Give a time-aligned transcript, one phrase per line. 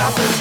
[0.00, 0.39] houses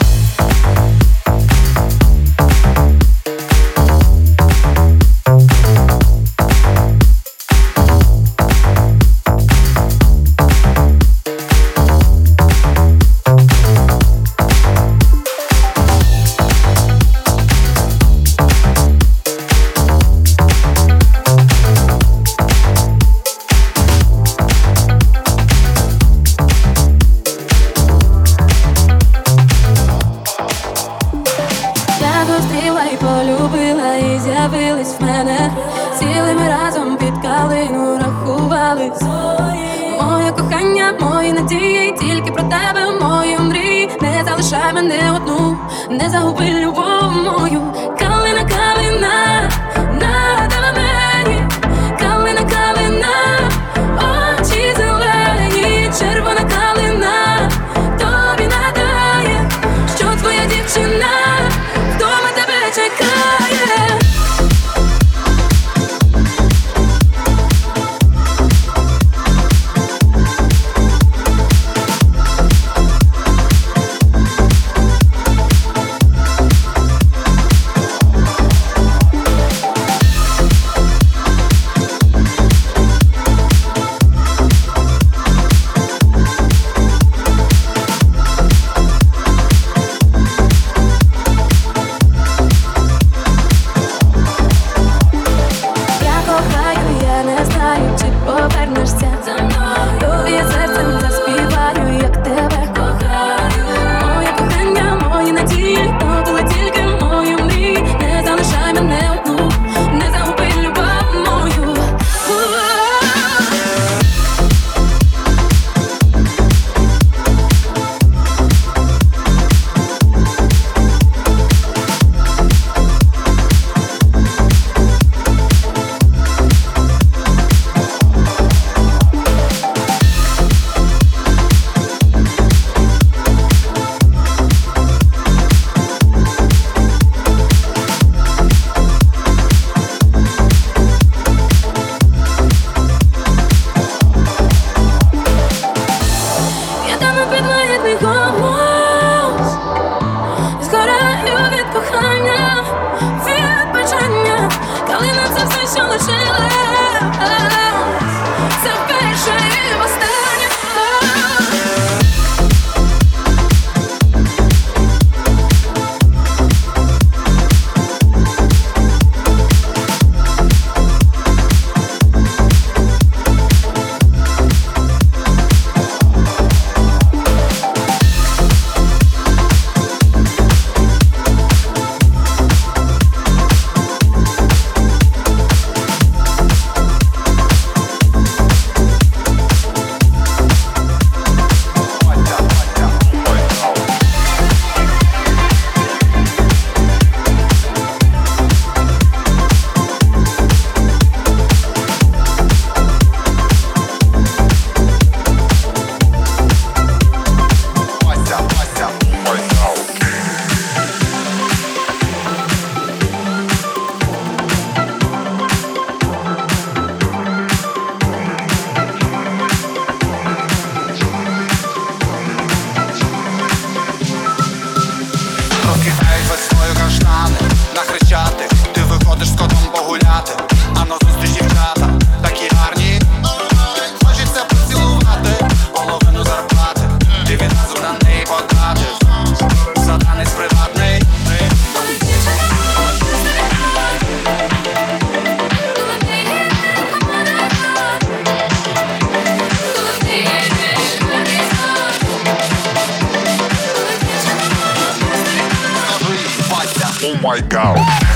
[257.39, 258.08] strike out.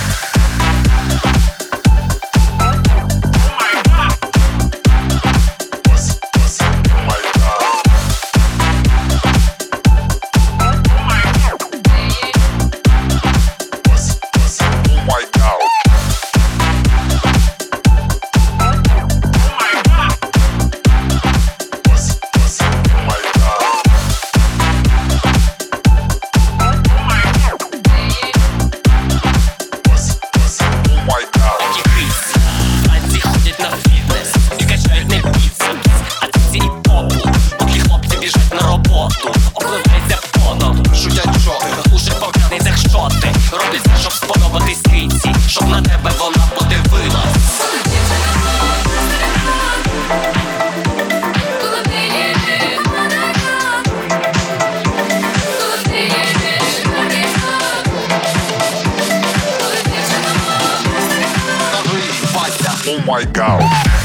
[62.86, 64.03] Oh my god.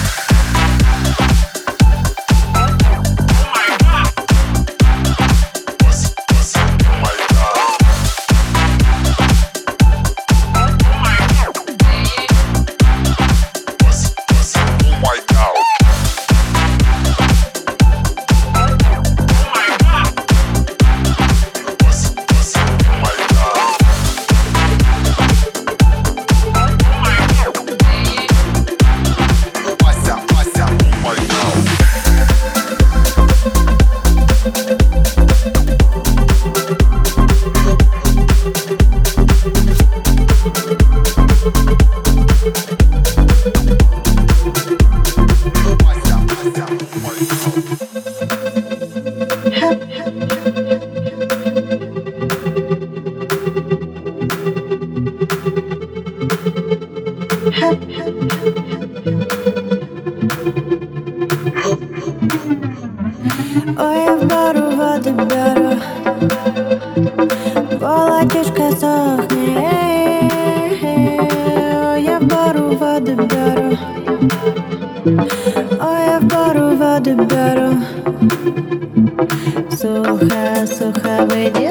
[77.05, 77.75] the battle.
[77.75, 79.77] better.
[79.77, 81.68] So high, so high.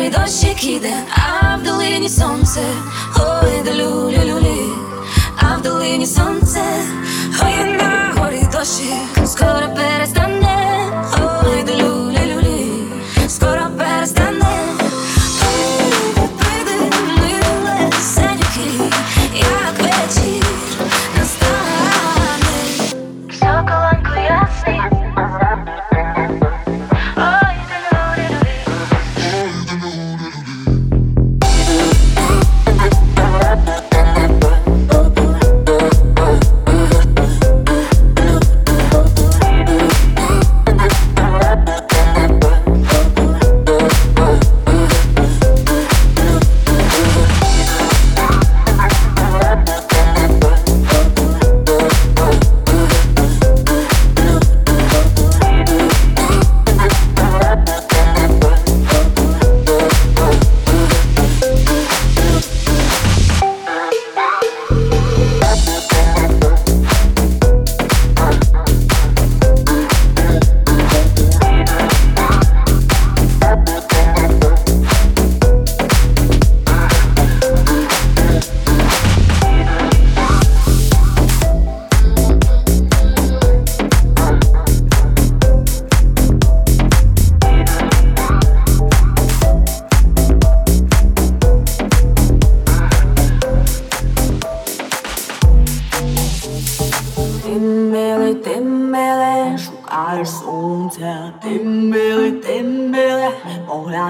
[0.00, 2.60] морі дощик іде, а в долині сонце,
[3.16, 4.68] ой, да люлі-люлі,
[5.36, 6.62] а в долині сонце,
[7.42, 10.39] ой, на горі дощик, скоро перестане.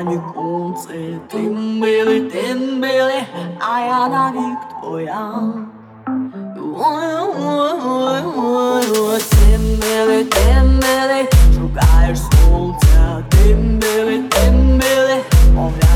[0.00, 3.22] Анікунце, тимбили, тимбили,
[3.58, 5.32] а я навік твоя.
[9.30, 15.22] Тимбили, тимбили, шукаєш сонця, тимбили, тимбили,
[15.54, 15.89] мовляв.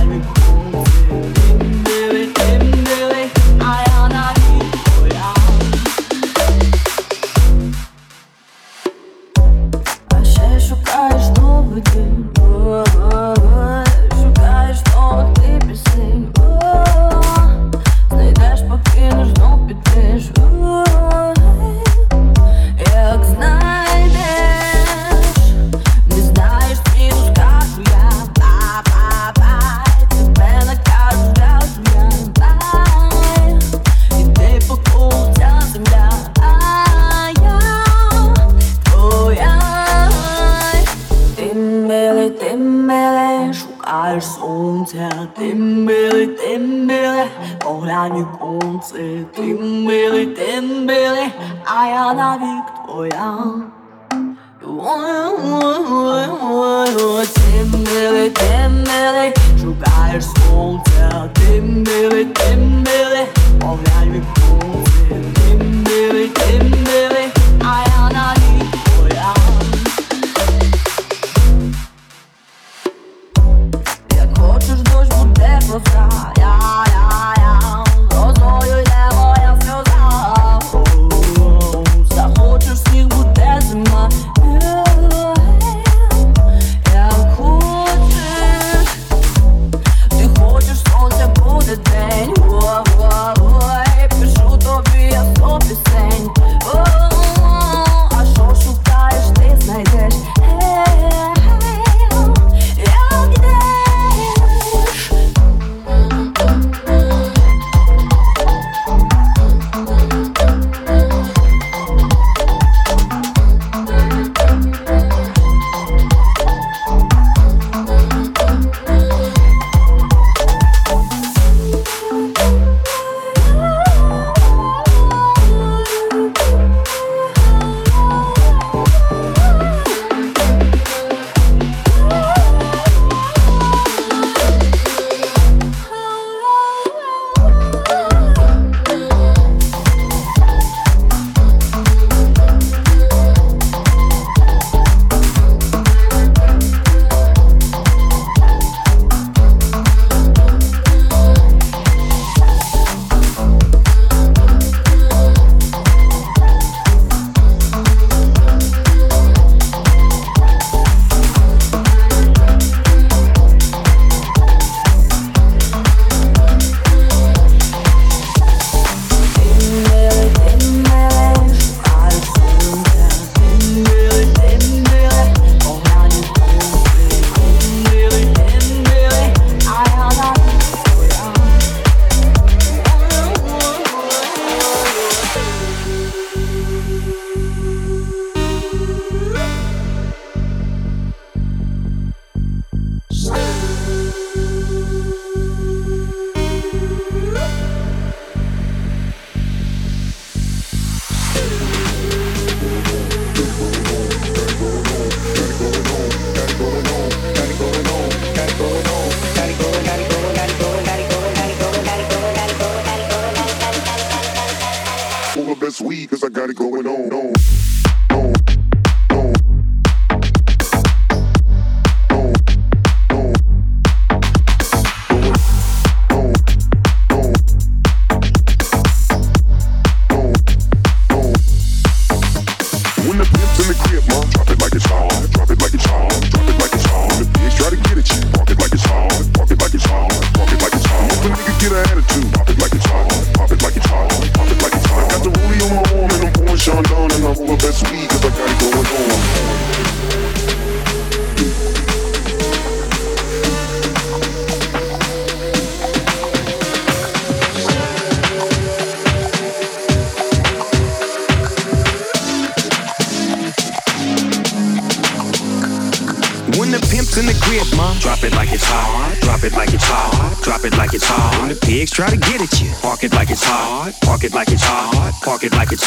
[48.84, 51.26] Це тимбили, тимбили,
[51.64, 53.38] а я навік твоя.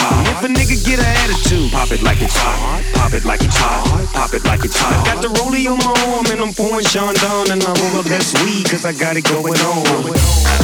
[0.08, 0.44] hot.
[0.44, 2.84] If a nigga get an attitude, pop it like it's hot.
[2.94, 4.08] Pop it like it's hot.
[4.14, 5.06] Pop it like it's hot.
[5.06, 8.34] Got the rollie on my arm and I'm pouring Sean down and I'm over this
[8.44, 10.58] weed cause I got it going on.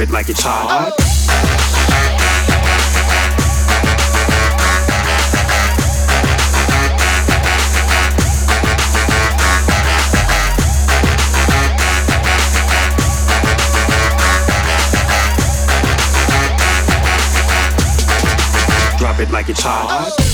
[0.00, 1.09] it like it's hot.
[19.20, 20.29] it like it's hot.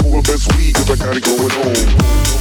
[0.00, 2.37] I'm moving best weed cause I got it going on.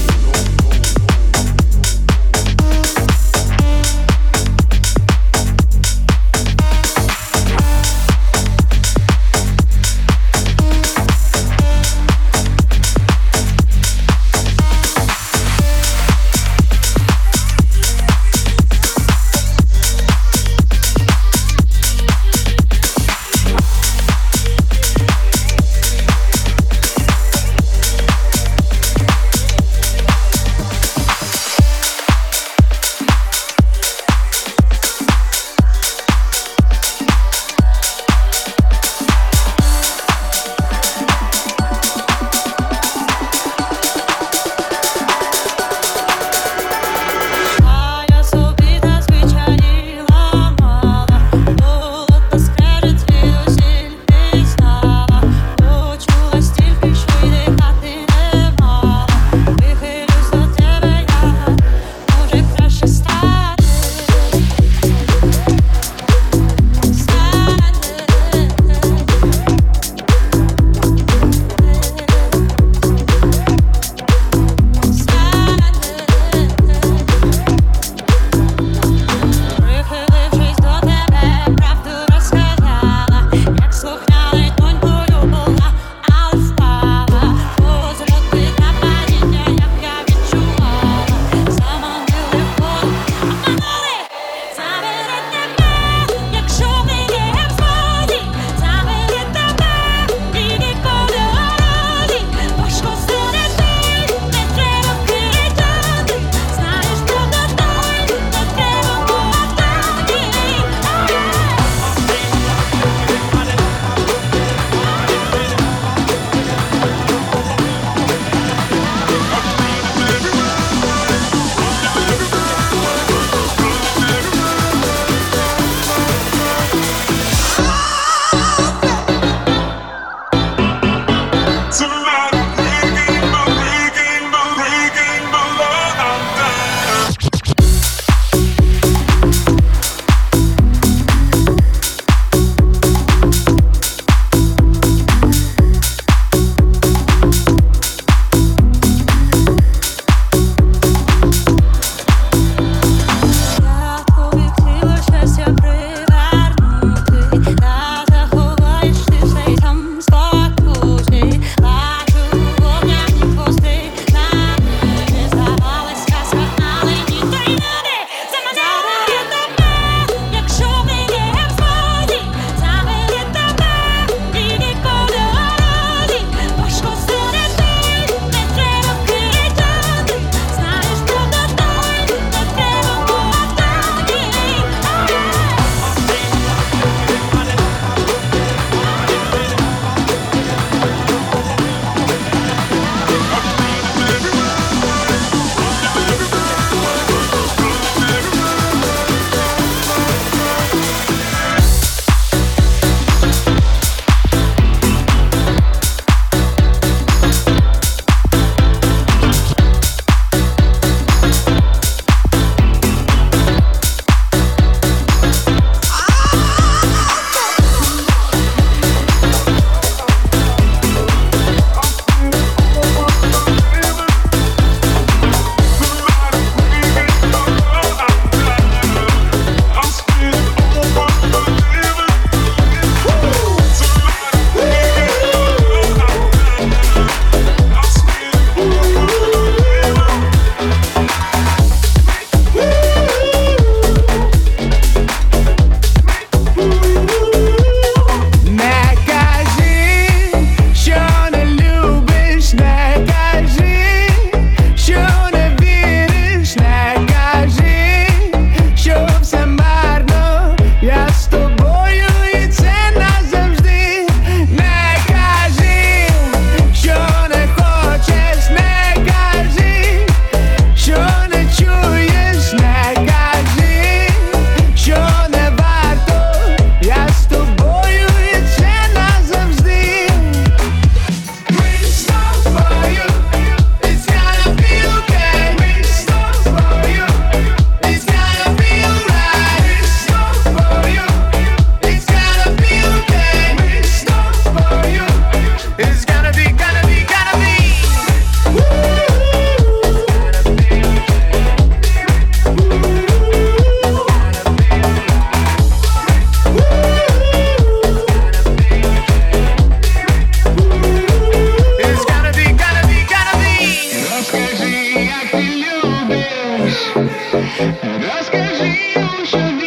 [317.37, 319.66] Dois queijinhos,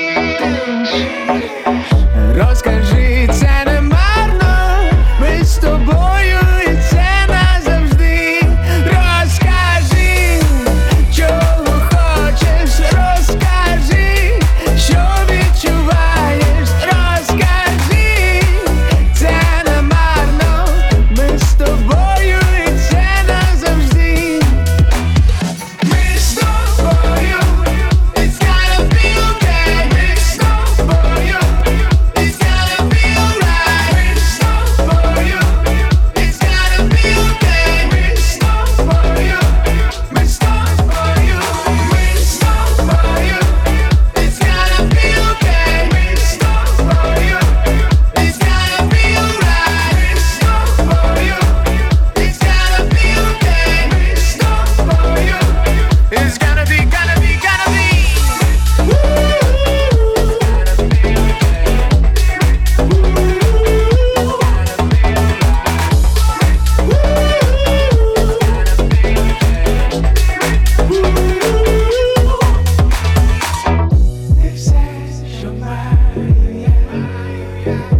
[77.66, 77.99] yeah.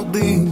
[0.00, 0.49] alguém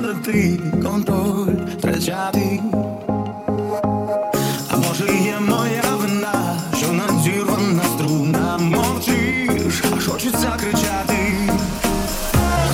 [0.00, 2.60] ти контроль втрачати.
[4.70, 11.50] А може є моя вина, що надірвана струна мовчиш, аж хочеться кричати.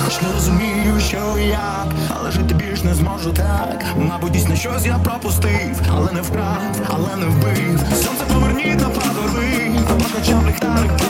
[0.03, 3.85] Хоч не розумію, що як, але жити більш не зможу так.
[3.97, 7.79] Мабуть, дійсно щось я пропустив, але не вкрав, але не вбив.
[7.93, 11.08] Сонце поверні та подари, побачачам ліхтарик.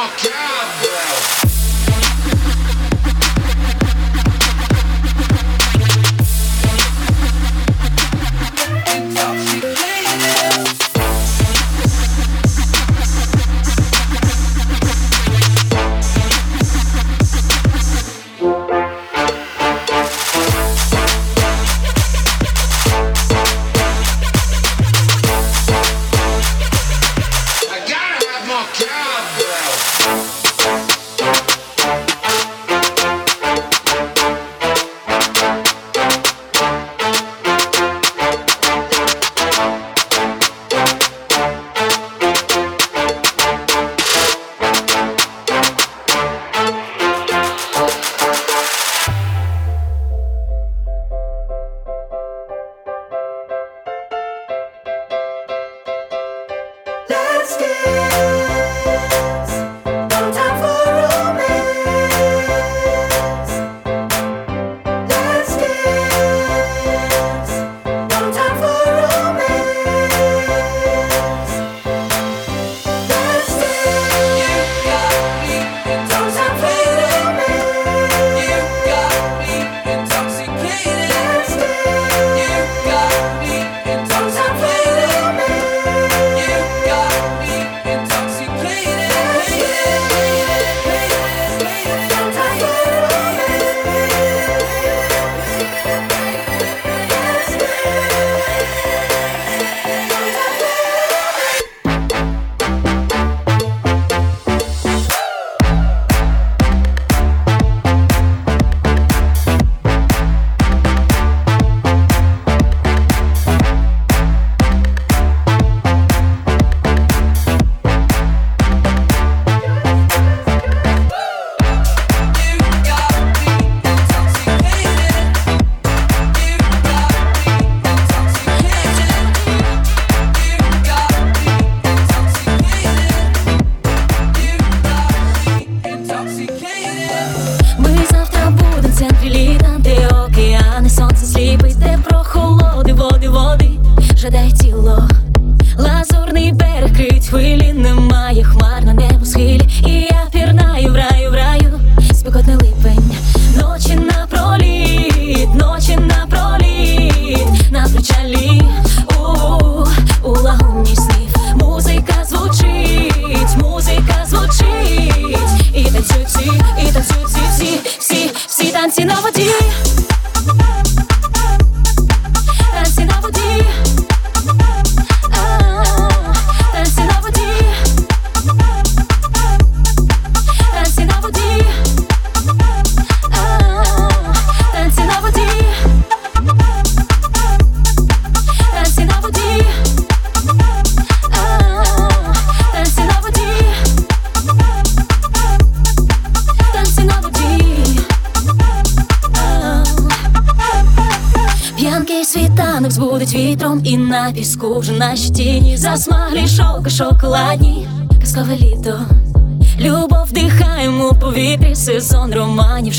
[0.00, 1.09] Chupacabra.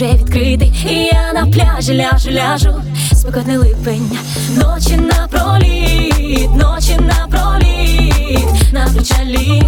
[0.01, 2.83] вже відкритий, і я на пляжі ляжу, ляжу,
[3.13, 4.11] спекотний липень,
[4.55, 9.63] ночі напроліт, ночі напроліт, на причалі.